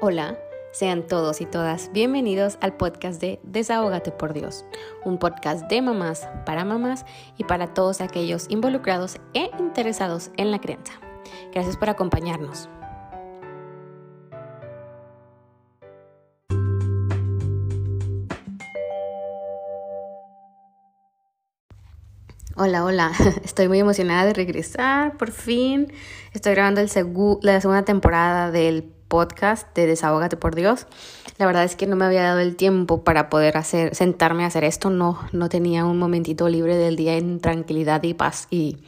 [0.00, 0.38] Hola,
[0.70, 4.64] sean todos y todas bienvenidos al podcast de Desahógate por Dios,
[5.04, 7.04] un podcast de mamás para mamás
[7.36, 10.92] y para todos aquellos involucrados e interesados en la crianza.
[11.52, 12.68] Gracias por acompañarnos.
[22.54, 23.10] Hola, hola,
[23.42, 25.92] estoy muy emocionada de regresar, por fin.
[26.32, 26.88] Estoy grabando el
[27.42, 30.86] la segunda temporada del podcast de Desahógate por Dios.
[31.38, 34.48] La verdad es que no me había dado el tiempo para poder hacer, sentarme a
[34.48, 34.90] hacer esto.
[34.90, 38.78] No, no tenía un momentito libre del día en tranquilidad y paz y,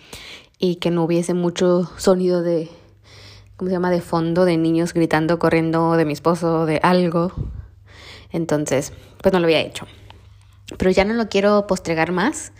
[0.59, 2.71] y que no hubiese mucho sonido de,
[3.57, 7.33] ¿cómo se llama?, de fondo de niños gritando, corriendo, de mi esposo, de algo.
[8.31, 8.93] Entonces,
[9.23, 9.87] pues no lo había hecho.
[10.79, 12.53] Pero ya no lo quiero postregar más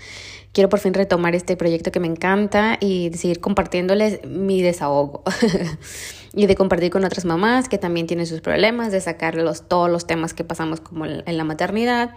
[0.53, 5.23] quiero por fin retomar este proyecto que me encanta y seguir compartiéndoles mi desahogo.
[6.33, 10.07] y de compartir con otras mamás que también tienen sus problemas, de sacarlos todos los
[10.07, 12.11] temas que pasamos como en la maternidad.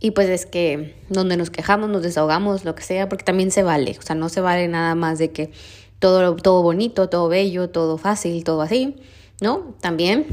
[0.00, 3.62] Y pues es que donde nos quejamos, nos desahogamos, lo que sea, porque también se
[3.62, 3.96] vale.
[3.98, 5.50] O sea, no se vale nada más de que
[5.98, 8.96] todo, todo bonito, todo bello, todo fácil, todo así,
[9.42, 9.74] ¿no?
[9.80, 10.26] También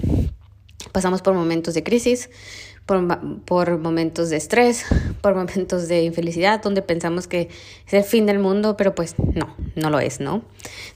[0.93, 2.29] pasamos por momentos de crisis,
[2.87, 4.85] por, momentos de estrés,
[5.21, 7.49] por momentos de infelicidad, donde pensamos que
[7.85, 10.41] es el fin del mundo, pero pues no, no lo es, ¿no?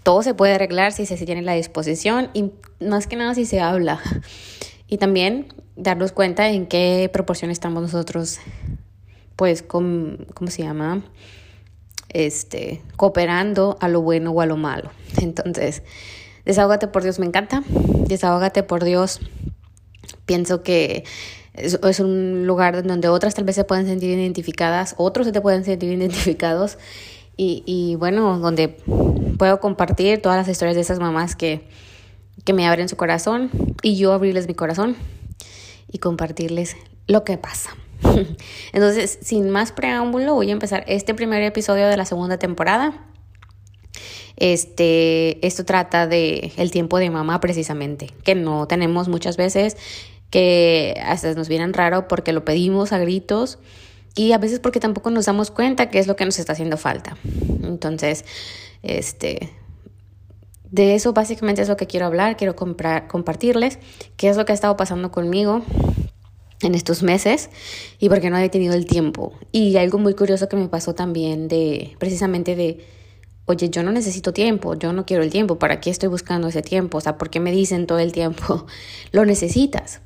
[0.02, 3.60] Todo se puede arreglar si se tiene la disposición y más que nada si se
[3.60, 4.00] habla.
[4.88, 8.40] Y también darnos cuenta en qué proporción estamos nosotros,
[9.36, 11.04] pues, ¿cómo se llama?
[12.10, 14.92] Este, cooperando a lo bueno o a lo malo.
[15.22, 15.84] Entonces,
[16.46, 17.64] desahógate por Dios, me encanta.
[18.08, 19.20] Desahógate por Dios.
[20.26, 21.04] Pienso que
[21.54, 25.64] es, un lugar donde otras tal vez se pueden sentir identificadas, otros se te pueden
[25.64, 26.78] sentir identificados
[27.38, 28.70] y, y bueno, donde
[29.38, 31.68] puedo compartir todas las historias de esas mamás que,
[32.44, 33.50] que me abren su corazón
[33.82, 34.96] y yo abrirles mi corazón
[35.92, 37.76] y compartirles lo que pasa.
[38.74, 43.08] Entonces, sin más preámbulo, voy a empezar este primer episodio de la segunda temporada.
[44.38, 49.78] Este, esto trata de el tiempo de mamá precisamente, que no tenemos muchas veces
[50.32, 53.60] que hasta nos vienen raro porque lo pedimos a gritos
[54.16, 56.78] y a veces porque tampoco nos damos cuenta que es lo que nos está haciendo
[56.78, 57.18] falta.
[57.64, 58.26] Entonces,
[58.82, 59.52] este,
[60.72, 63.78] de eso básicamente es lo que quiero hablar, quiero comprar, compartirles
[64.18, 65.64] qué es lo que ha estado pasando conmigo
[66.62, 67.50] en estos meses
[68.00, 69.34] y porque no he tenido el tiempo.
[69.52, 72.86] Y algo muy curioso que me pasó también de precisamente de
[73.46, 76.62] oye, yo no necesito tiempo, yo no quiero el tiempo, ¿para qué estoy buscando ese
[76.62, 77.00] tiempo?
[77.00, 78.66] O sea, ¿por qué me dicen todo el tiempo
[79.12, 80.02] lo necesitas?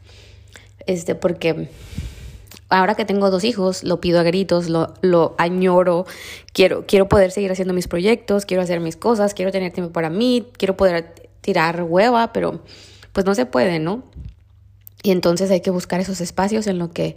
[0.88, 1.70] Este, porque
[2.70, 6.06] ahora que tengo dos hijos, lo pido a gritos, lo, lo añoro,
[6.54, 10.10] quiero, quiero poder seguir haciendo mis proyectos, quiero hacer mis cosas, quiero tener tiempo para
[10.10, 12.62] mí, quiero poder tirar hueva, pero
[13.14, 14.04] pues no se puede, ¿no?
[15.04, 17.16] Y entonces hay que buscar esos espacios en, lo que,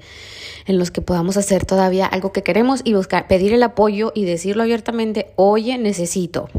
[0.67, 4.27] en los que podamos hacer todavía algo que queremos y buscar, pedir el apoyo y
[4.27, 6.51] decirlo abiertamente, oye, necesito.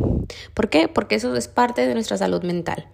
[0.55, 0.87] ¿Por qué?
[0.87, 2.87] Porque eso es parte de nuestra salud mental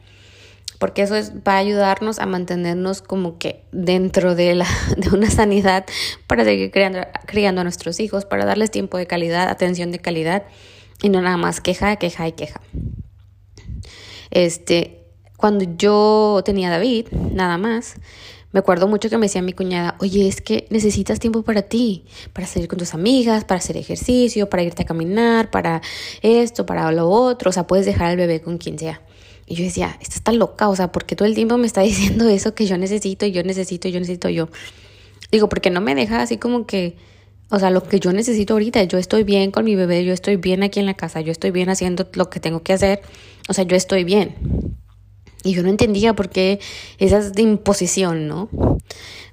[0.86, 4.68] porque eso es, va a ayudarnos a mantenernos como que dentro de, la,
[5.12, 5.84] una sanidad
[6.28, 10.44] para seguir criando, a nuestros hijos, para darles tiempo de calidad, atención de calidad
[11.02, 12.62] y no nada más queja, queja y queja.
[14.30, 15.08] Este,
[15.38, 17.96] cuando yo tenía David, nada más,
[18.52, 22.06] me acuerdo mucho que me decía mi cuñada, oye, es que necesitas tiempo para ti,
[22.32, 25.82] para salir con tus amigas, para hacer ejercicio, para irte a caminar, para
[26.22, 29.02] esto, para lo otro, o sea, puedes dejar al bebé con quien sea.
[29.48, 32.28] Y yo decía, esta está loca, o sea, porque todo el tiempo me está diciendo
[32.28, 34.50] eso que yo necesito y yo necesito y yo necesito yo.
[35.32, 36.96] Digo, porque no me deja así como que,
[37.50, 40.36] o sea, lo que yo necesito ahorita, yo estoy bien con mi bebé, yo estoy
[40.36, 43.02] bien aquí en la casa, yo estoy bien haciendo lo que tengo que hacer,
[43.48, 44.36] o sea, yo estoy bien.
[45.44, 46.60] Y yo no entendía por qué
[46.98, 48.50] esa es de imposición, ¿no?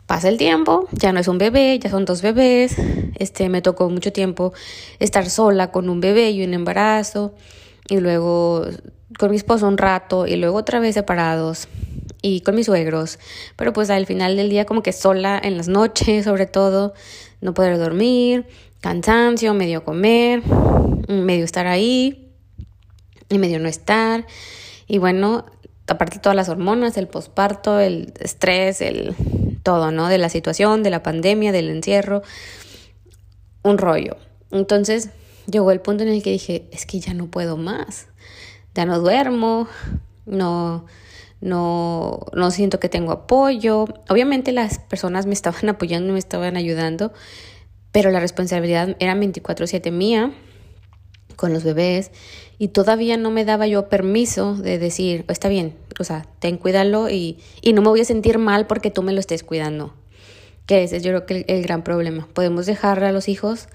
[0.06, 2.76] Pasa el tiempo, ya no es un bebé, ya son dos bebés,
[3.16, 4.52] este, me tocó mucho tiempo
[4.98, 7.34] estar sola con un bebé y un embarazo,
[7.88, 8.66] y luego
[9.18, 11.68] con mi esposo un rato y luego otra vez separados
[12.22, 13.18] y con mis suegros,
[13.56, 16.94] pero pues al final del día como que sola en las noches sobre todo,
[17.41, 18.47] no poder dormir,
[18.80, 20.42] cansancio, medio comer,
[21.09, 22.30] medio estar ahí
[23.28, 24.26] y medio no estar
[24.86, 25.47] y bueno,
[25.86, 29.15] aparte todas las hormonas, el posparto, el estrés, el
[29.62, 30.08] todo, ¿no?
[30.08, 32.22] De la situación, de la pandemia, del encierro,
[33.62, 34.16] un rollo.
[34.50, 35.10] Entonces
[35.47, 38.08] llegó el punto en el que dije, es que ya no puedo más
[38.74, 39.69] ya no duermo,
[40.27, 40.86] no,
[41.41, 43.84] no, no siento que tengo apoyo.
[44.09, 47.13] Obviamente las personas me estaban apoyando, me estaban ayudando,
[47.91, 50.33] pero la responsabilidad era 24/7 mía
[51.36, 52.13] con los bebés
[52.59, 57.10] y todavía no me daba yo permiso de decir, está bien, o sea, ten cuídalo
[57.10, 59.95] y, y no me voy a sentir mal porque tú me lo estés cuidando.
[60.66, 62.28] Que ese es yo creo que el, el gran problema.
[62.33, 63.68] Podemos dejar a los hijos,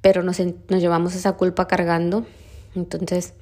[0.00, 2.26] pero nos, nos llevamos esa culpa cargando.
[2.74, 3.34] Entonces,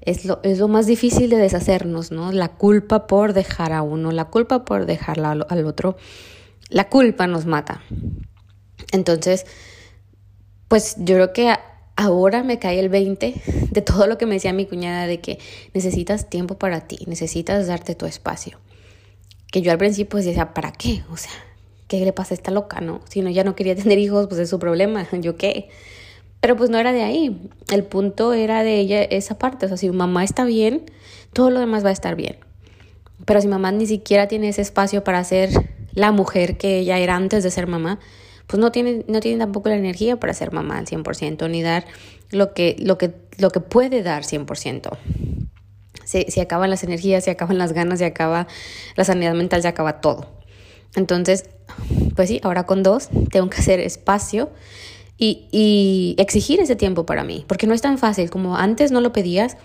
[0.00, 2.32] es lo, es lo más difícil de deshacernos, ¿no?
[2.32, 5.96] La culpa por dejar a uno, la culpa por dejar al, otro.
[6.68, 7.82] La culpa nos mata.
[8.92, 9.46] Entonces,
[10.68, 11.54] pues yo creo que
[11.96, 13.34] ahora me cae el 20
[13.70, 15.38] de todo lo que me decía mi cuñada de que
[15.74, 18.58] necesitas tiempo para ti, necesitas darte tu espacio.
[19.52, 21.02] Que yo al principio decía, ¿para qué?
[21.10, 21.32] O sea,
[21.88, 23.00] ¿qué le pasa a esta loca, no?
[23.08, 25.68] Si no, ya no quería tener hijos, pues es su problema, ¿yo qué?
[26.40, 27.40] Pero pues no era de ahí.
[27.70, 29.66] El punto era de ella esa parte.
[29.66, 30.82] O sea, si mamá está bien,
[31.32, 32.38] todo lo demás va a estar bien.
[33.26, 35.50] Pero si mamá ni siquiera tiene ese espacio para ser
[35.92, 38.00] la mujer que ella era antes de ser mamá,
[38.46, 41.84] pues no tiene, no tiene tampoco la energía para ser mamá al 100%, ni dar
[42.30, 44.96] lo que, lo que, lo que puede dar 100%.
[46.04, 48.48] Se, se acaban las energías, se acaban las ganas, se acaba
[48.96, 50.40] la sanidad mental, se acaba todo.
[50.96, 51.44] Entonces,
[52.16, 54.50] pues sí, ahora con dos tengo que hacer espacio
[55.20, 59.12] y, exigir ese tiempo para mí, porque no es tan fácil como antes no lo
[59.12, 59.56] pedías,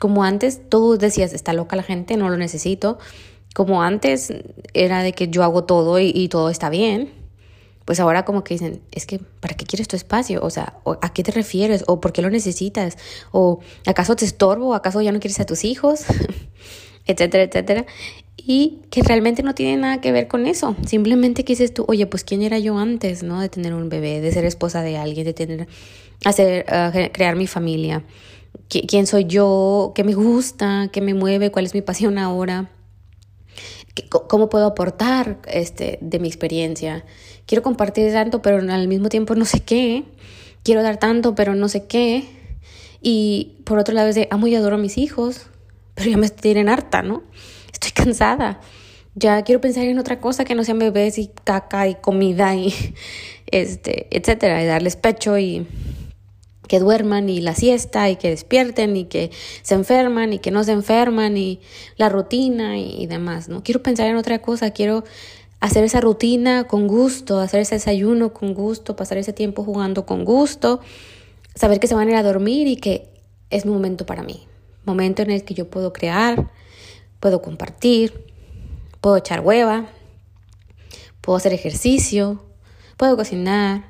[0.00, 2.98] como antes tú decías, está loca la gente, no lo necesito,
[3.54, 4.34] como antes
[4.72, 7.24] era de que yo hago todo y, y todo está bien
[7.84, 10.40] pues ahora como que dicen, es que, ¿para qué quieres tu espacio?
[10.42, 11.84] O sea, ¿a qué te refieres?
[11.86, 12.96] ¿O por qué lo necesitas?
[13.30, 14.68] ¿O acaso te estorbo?
[14.68, 16.04] ¿O acaso ya no quieres a tus hijos?
[17.06, 17.84] etcétera, etcétera.
[18.36, 20.76] Y que realmente no tiene nada que ver con eso.
[20.86, 23.40] Simplemente que dices tú, oye, pues quién era yo antes, ¿no?
[23.40, 25.68] De tener un bebé, de ser esposa de alguien, de tener,
[26.24, 28.04] hacer, uh, crear mi familia.
[28.68, 29.92] ¿Quién soy yo?
[29.94, 30.88] ¿Qué me gusta?
[30.92, 31.50] ¿Qué me mueve?
[31.50, 32.70] ¿Cuál es mi pasión ahora?
[34.10, 37.04] ¿Cómo puedo aportar este, de mi experiencia?
[37.46, 40.04] quiero compartir tanto, pero al mismo tiempo no sé qué,
[40.62, 42.24] quiero dar tanto, pero no sé qué.
[43.00, 45.46] Y por otro lado es de, amo y adoro a mis hijos,
[45.94, 47.22] pero ya me tienen harta, ¿no?
[47.84, 48.60] Estoy cansada.
[49.14, 52.72] Ya quiero pensar en otra cosa que no sean bebés y caca y comida y
[53.46, 55.66] este, etcétera, y darles pecho y
[56.66, 59.30] que duerman y la siesta y que despierten y que
[59.62, 61.60] se enferman y que no se enferman y
[61.98, 63.62] la rutina y, y demás, ¿no?
[63.62, 65.04] Quiero pensar en otra cosa, quiero
[65.60, 70.24] hacer esa rutina con gusto, hacer ese desayuno con gusto, pasar ese tiempo jugando con
[70.24, 70.80] gusto,
[71.54, 73.10] saber que se van a ir a dormir y que
[73.50, 74.46] es mi momento para mí,
[74.86, 76.50] momento en el que yo puedo crear,
[77.24, 78.26] puedo compartir,
[79.00, 79.86] puedo echar hueva,
[81.22, 82.44] puedo hacer ejercicio,
[82.98, 83.88] puedo cocinar,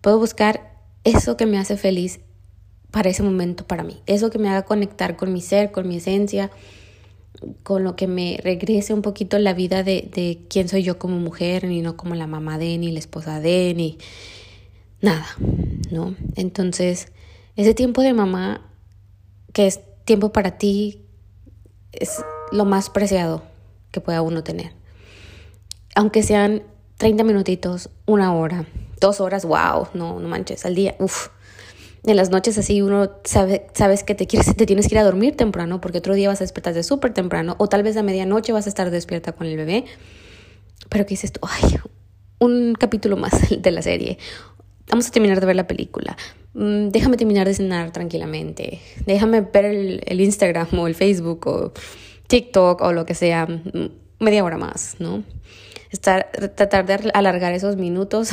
[0.00, 2.20] puedo buscar eso que me hace feliz
[2.92, 5.96] para ese momento para mí, eso que me haga conectar con mi ser, con mi
[5.96, 6.52] esencia,
[7.64, 11.18] con lo que me regrese un poquito la vida de, de quién soy yo como
[11.18, 13.98] mujer, ni no como la mamá de, ni la esposa de, ni
[15.00, 15.26] nada,
[15.90, 16.14] ¿no?
[16.36, 17.08] Entonces,
[17.56, 18.70] ese tiempo de mamá,
[19.52, 21.00] que es tiempo para ti,
[21.90, 22.22] es
[22.52, 23.42] lo más preciado
[23.90, 24.72] que pueda uno tener.
[25.94, 26.62] Aunque sean
[26.98, 28.66] 30 minutitos, una hora,
[29.00, 31.28] dos horas, wow, no, no manches, al día, uff
[32.04, 35.04] en las noches así uno sabe, sabes que te, quieres, te tienes que ir a
[35.04, 38.52] dormir temprano porque otro día vas a despertar súper temprano o tal vez a medianoche
[38.52, 39.84] vas a estar despierta con el bebé.
[40.88, 41.78] Pero que dices tú, ay,
[42.38, 43.32] un capítulo más
[43.62, 44.18] de la serie.
[44.88, 46.16] Vamos a terminar de ver la película.
[46.54, 48.80] Mm, déjame terminar de cenar tranquilamente.
[49.06, 51.72] Déjame ver el, el Instagram o el Facebook o
[52.32, 53.46] TikTok o lo que sea
[54.18, 55.22] media hora más, ¿no?
[55.90, 58.30] Estar, tratar de alargar esos minutos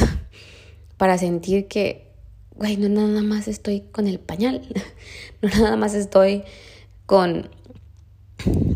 [0.97, 2.07] para sentir que
[2.55, 4.61] güey, no nada más estoy con el pañal,
[5.41, 6.43] no nada más estoy
[7.05, 7.49] con,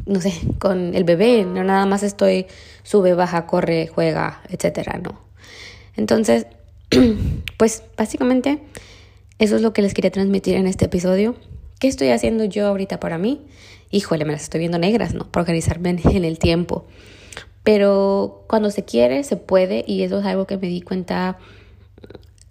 [0.05, 2.47] no sé, con el bebé, no nada más estoy
[2.83, 5.21] sube, baja, corre, juega, etcétera, no.
[5.95, 6.47] Entonces,
[7.57, 8.59] pues básicamente
[9.39, 11.35] eso es lo que les quería transmitir en este episodio.
[11.79, 13.45] ¿Qué estoy haciendo yo ahorita para mí?
[13.93, 15.31] Híjole, me las estoy viendo negras, ¿no?
[15.31, 16.87] Por organizarme en el tiempo.
[17.63, 21.37] Pero cuando se quiere, se puede y eso es algo que me di cuenta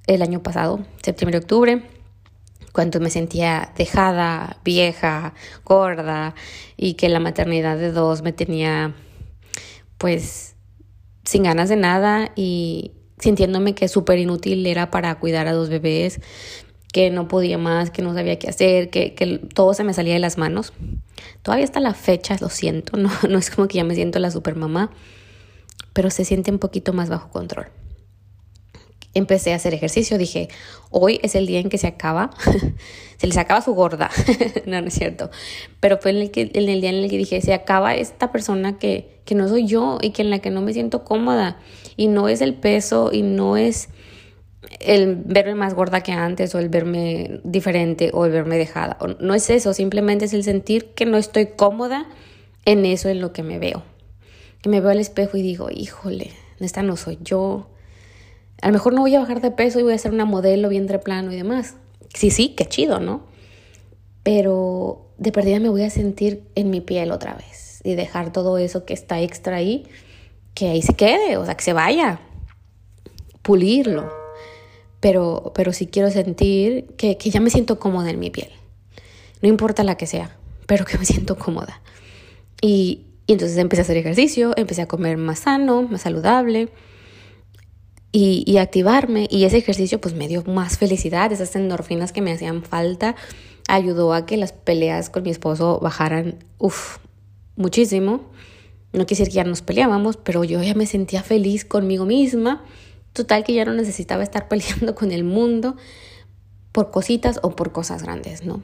[0.06, 1.82] el año pasado, septiembre, octubre,
[2.70, 5.34] cuando me sentía dejada, vieja,
[5.64, 6.36] gorda
[6.76, 8.94] y que la maternidad de dos me tenía
[9.98, 10.54] pues
[11.24, 16.20] sin ganas de nada y sintiéndome que súper inútil era para cuidar a dos bebés,
[16.92, 20.14] que no podía más, que no sabía qué hacer, que, que todo se me salía
[20.14, 20.72] de las manos.
[21.42, 24.30] Todavía hasta la fecha, lo siento, no, no es como que ya me siento la
[24.30, 24.90] super mamá,
[25.92, 27.66] pero se siente un poquito más bajo control
[29.14, 30.18] empecé a hacer ejercicio.
[30.18, 30.48] Dije,
[30.90, 32.30] hoy es el día en que se acaba,
[33.16, 34.10] se les acaba su gorda.
[34.66, 35.30] no, no es cierto.
[35.80, 38.32] Pero fue en el, que, en el día en el que dije, se acaba esta
[38.32, 41.58] persona que, que no soy yo y que en la que no me siento cómoda.
[41.96, 43.88] Y no es el peso y no es
[44.80, 48.96] el verme más gorda que antes o el verme diferente o el verme dejada.
[49.20, 52.06] No es eso, simplemente es el sentir que no estoy cómoda
[52.64, 53.82] en eso en lo que me veo.
[54.60, 57.68] Que me veo al espejo y digo, híjole, esta no soy yo.
[58.60, 60.68] A lo mejor no voy a bajar de peso y voy a ser una modelo
[60.68, 61.74] vientre plano y demás.
[62.14, 63.26] Sí, sí, qué chido, ¿no?
[64.22, 68.58] Pero de perdida me voy a sentir en mi piel otra vez y dejar todo
[68.58, 69.88] eso que está extra ahí,
[70.54, 72.20] que ahí se quede, o sea, que se vaya,
[73.42, 74.21] pulirlo.
[75.02, 78.48] Pero, pero sí quiero sentir que, que ya me siento cómoda en mi piel.
[79.42, 80.34] No importa la que sea,
[80.66, 81.82] pero que me siento cómoda.
[82.62, 86.68] Y, entonces empecé a hacer ejercicio, empecé a comer más sano, más saludable
[88.12, 89.26] y, activarme.
[89.30, 93.16] Y ese ejercicio pues me dio más felicidad, esas endorfinas que me hacían falta,
[93.68, 96.98] ayudó a que las peleas con mi esposo bajaran, uff,
[97.56, 98.30] muchísimo.
[98.92, 102.64] No quisiera que ya nos peleábamos, pero yo ya me sentía feliz conmigo misma.
[103.12, 105.76] Total que ya no necesitaba estar peleando con el mundo
[106.72, 108.62] por cositas o por cosas grandes, ¿no?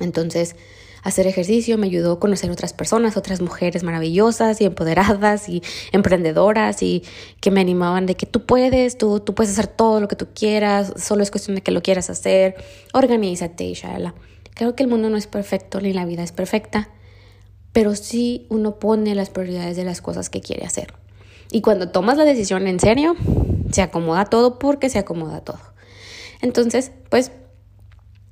[0.00, 0.56] Entonces,
[1.02, 6.82] hacer ejercicio me ayudó a conocer otras personas, otras mujeres maravillosas y empoderadas y emprendedoras
[6.82, 7.02] y
[7.40, 10.28] que me animaban de que tú puedes, tú, tú puedes hacer todo lo que tú
[10.34, 12.54] quieras, solo es cuestión de que lo quieras hacer,
[12.92, 14.14] organízate, inshallah.
[14.54, 16.90] Creo que el mundo no es perfecto ni la vida es perfecta,
[17.72, 20.94] pero sí uno pone las prioridades de las cosas que quiere hacer.
[21.52, 23.14] Y cuando tomas la decisión en serio,
[23.70, 25.60] se acomoda todo porque se acomoda todo.
[26.40, 27.30] Entonces, pues,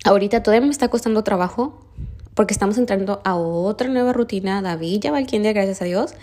[0.05, 1.87] ahorita todavía me está costando trabajo
[2.35, 4.62] porque estamos entrando a otra nueva rutina.
[4.62, 6.15] David ya va al gracias a Dios.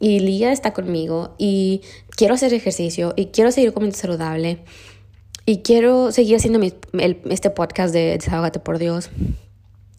[0.00, 4.58] Y Lía está conmigo y quiero hacer ejercicio y quiero seguir comiendo saludable
[5.46, 6.60] y quiero seguir haciendo
[7.30, 9.10] este podcast de Desahogate por Dios.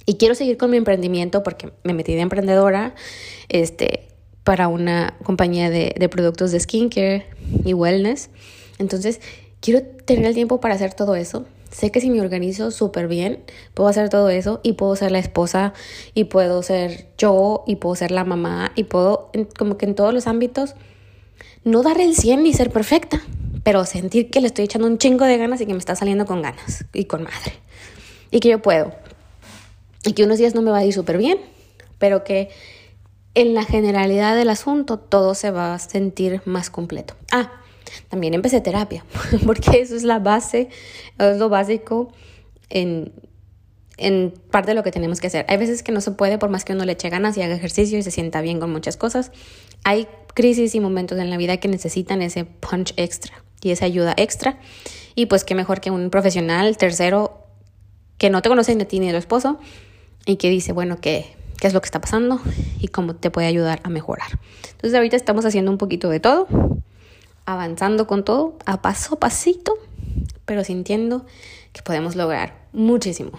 [0.06, 2.94] Y quiero seguir con mi emprendimiento porque me metí de emprendedora
[3.48, 4.10] este,
[4.46, 7.25] para una compañía de, de productos de skincare
[7.66, 8.30] y wellness.
[8.80, 9.20] Entonces,
[9.60, 13.44] quiero tener el tiempo para hacer todo eso Sé que si me organizo súper bien,
[13.74, 15.74] puedo hacer todo eso y puedo ser la esposa
[16.14, 20.14] y puedo ser yo y puedo ser la mamá y puedo, como que en todos
[20.14, 20.75] los ámbitos,
[21.66, 23.22] no dar el 100 ni ser perfecta,
[23.64, 26.25] pero sentir que le estoy echando un chingo de ganas y que me está saliendo
[26.25, 27.52] con ganas y con madre.
[28.32, 28.94] Y que yo puedo.
[30.06, 31.40] Y que unos días no me va a ir súper bien,
[32.00, 32.52] pero que
[33.36, 37.15] en la generalidad del asunto todo se va a sentir más completo.
[37.32, 37.51] Ah,
[38.10, 39.06] también empecé terapia,
[39.46, 40.70] porque eso es la base,
[41.20, 42.12] es lo básico
[42.70, 43.13] en,
[43.98, 45.46] en parte de lo que tenemos que hacer.
[45.50, 47.56] Hay veces que no se puede por más que uno le eche ganas y haga
[47.56, 49.32] ejercicio y se sienta bien con muchas cosas.
[49.84, 54.13] Hay crisis y momentos en la vida que necesitan ese punch extra y esa ayuda
[54.18, 54.60] extra.
[55.13, 57.42] Y pues qué mejor que un profesional tercero
[58.18, 59.60] que no te conoce ni a ti ni a tu esposo
[60.25, 62.39] y que dice, bueno, ¿qué, qué es lo que está pasando
[62.79, 64.27] y cómo te puede ayudar a mejorar.
[64.71, 66.47] Entonces ahorita estamos haciendo un poquito de todo
[67.45, 69.77] avanzando con todo, a paso a pasito,
[70.45, 71.25] pero sintiendo
[71.74, 73.31] que podemos lograr muchísimo.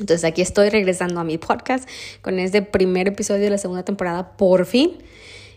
[0.00, 1.88] Entonces aquí estoy regresando a mi podcast
[2.22, 4.92] con este primer episodio de la segunda temporada por fin.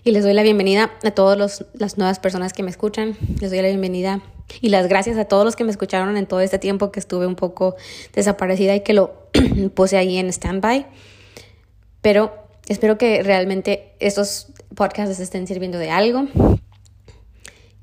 [0.03, 3.15] Y les doy la bienvenida a todas las nuevas personas que me escuchan.
[3.39, 4.21] Les doy la bienvenida
[4.59, 7.27] y las gracias a todos los que me escucharon en todo este tiempo que estuve
[7.27, 7.75] un poco
[8.13, 9.13] desaparecida y que lo
[9.75, 10.87] puse ahí en standby.
[12.01, 12.33] Pero
[12.67, 16.27] espero que realmente estos podcasts les estén sirviendo de algo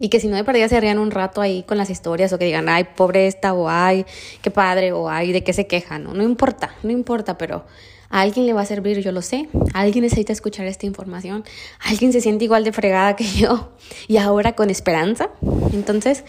[0.01, 2.39] y que si no de perdida se rían un rato ahí con las historias o
[2.39, 4.07] que digan, ay, pobre esta, o ay,
[4.43, 6.15] qué padre, o ay, de qué se quejan, ¿no?
[6.15, 7.65] No importa, no importa, pero
[8.11, 9.49] a alguien le va a servir, yo lo sé.
[9.75, 11.45] Alguien necesita escuchar esta información.
[11.81, 13.73] alguien se siente igual de fregada que yo
[14.07, 15.31] y ahora con esperanza.
[15.73, 16.25] Entonces,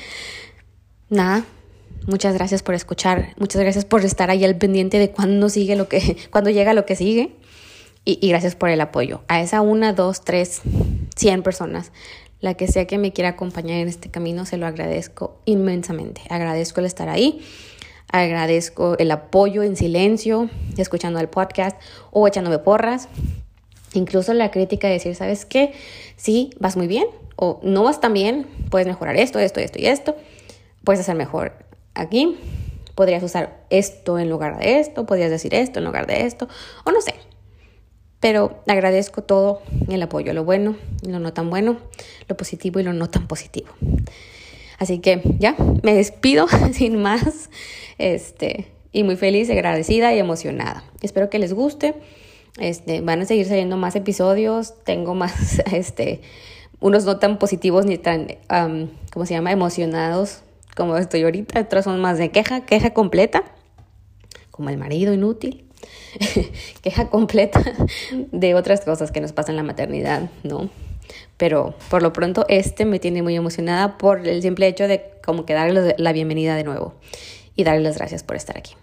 [1.09, 1.45] nada,
[2.07, 5.87] muchas gracias por escuchar, muchas gracias por estar ahí al pendiente de cuándo sigue lo
[5.87, 7.35] que, cuando llega lo que sigue.
[8.05, 9.21] Y, gracias por el apoyo.
[9.27, 10.61] A esa una, dos, tres,
[11.15, 11.91] cien personas
[12.41, 16.21] la que sea que me quiera acompañar en este camino, se lo agradezco inmensamente.
[16.29, 17.45] Agradezco el estar ahí,
[18.11, 21.77] agradezco el apoyo en silencio, escuchando el podcast
[22.11, 23.09] o echándome porras.
[23.93, 25.73] Incluso la crítica de decir, ¿sabes qué?
[26.15, 29.87] Sí, vas muy bien o no vas tan bien, puedes mejorar esto, esto, esto y
[29.87, 30.15] esto.
[30.83, 31.53] Puedes hacer mejor
[31.93, 32.37] aquí.
[32.95, 36.49] Podrías usar esto en lugar de esto, podrías decir esto en lugar de esto,
[36.85, 37.15] o no sé.
[38.19, 41.77] Pero agradezco todo el apoyo, lo bueno y lo no tan bueno,
[42.27, 43.69] lo positivo y lo no tan positivo.
[44.77, 47.49] Así que ya, me despido sin más.
[47.97, 50.83] Este, y muy feliz, agradecida y emocionada.
[51.01, 51.95] Espero que les guste.
[52.59, 54.73] Este, van a seguir saliendo más episodios.
[54.83, 56.21] Tengo más, este,
[56.79, 58.37] unos no tan positivos ni tan,
[59.13, 59.51] ¿cómo se llama?
[59.51, 60.41] Emocionados
[60.75, 61.59] como estoy ahorita.
[61.59, 63.43] Otros son más de queja, queja completa,
[64.49, 65.68] como el marido inútil.
[66.81, 67.61] queja completa
[68.31, 70.69] de otras cosas que nos pasan en la maternidad, ¿no?
[71.37, 75.45] Pero por lo pronto este me tiene muy emocionada por el simple hecho de como
[75.45, 76.95] que darles la bienvenida de nuevo
[77.55, 78.73] y darles las gracias por estar aquí.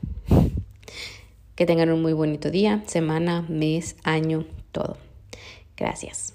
[1.55, 4.99] Que tengan un muy bonito día, semana, mes, año, todo.
[5.77, 6.35] Gracias.